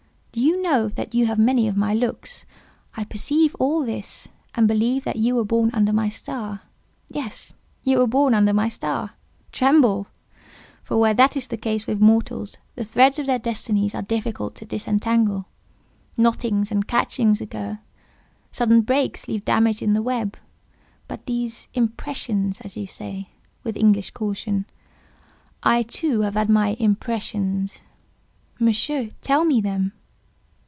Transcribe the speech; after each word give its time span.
Do 0.33 0.39
you 0.39 0.61
know 0.61 0.87
that 0.87 1.13
you 1.13 1.25
have 1.25 1.37
many 1.37 1.67
of 1.67 1.75
my 1.75 1.93
looks? 1.93 2.45
I 2.95 3.03
perceive 3.03 3.53
all 3.59 3.83
this, 3.83 4.29
and 4.55 4.65
believe 4.65 5.03
that 5.03 5.17
you 5.17 5.35
were 5.35 5.43
born 5.43 5.69
under 5.73 5.91
my 5.91 6.07
star. 6.07 6.61
Yes, 7.09 7.53
you 7.83 7.97
were 7.97 8.07
born 8.07 8.33
under 8.33 8.53
my 8.53 8.69
star! 8.69 9.11
Tremble! 9.51 10.07
for 10.83 10.97
where 10.97 11.13
that 11.13 11.35
is 11.35 11.49
the 11.49 11.57
case 11.57 11.85
with 11.85 11.99
mortals, 11.99 12.57
the 12.75 12.85
threads 12.85 13.19
of 13.19 13.25
their 13.25 13.39
destinies 13.39 13.93
are 13.93 14.03
difficult 14.03 14.55
to 14.55 14.65
disentangle; 14.65 15.47
knottings 16.15 16.71
and 16.71 16.87
catchings 16.87 17.41
occur—sudden 17.41 18.83
breaks 18.83 19.27
leave 19.27 19.43
damage 19.43 19.81
in 19.81 19.91
the 19.91 20.01
web. 20.01 20.37
But 21.09 21.25
these 21.25 21.67
'impressions,' 21.73 22.61
as 22.61 22.77
you 22.77 22.87
say, 22.87 23.31
with 23.65 23.75
English 23.75 24.11
caution. 24.11 24.63
I, 25.61 25.81
too, 25.81 26.21
have 26.21 26.35
had 26.35 26.49
my 26.49 26.77
'impressions.'" 26.79 27.81
"Monsieur, 28.61 29.09
tell 29.21 29.43
me 29.43 29.59
them." 29.59 29.91